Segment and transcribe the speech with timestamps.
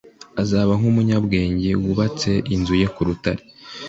[0.41, 3.41] azaba nk'umunyabwenge wubatse inzu ye ku rutare.